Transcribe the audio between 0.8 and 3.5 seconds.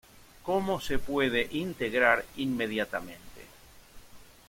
se puede integrar inmediatamente.